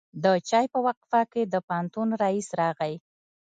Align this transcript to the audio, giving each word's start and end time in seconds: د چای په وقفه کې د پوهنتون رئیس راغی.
د 0.23 0.25
چای 0.49 0.65
په 0.73 0.79
وقفه 0.85 1.21
کې 1.31 1.41
د 1.53 1.55
پوهنتون 1.67 2.07
رئیس 2.23 2.47
راغی. 2.59 2.93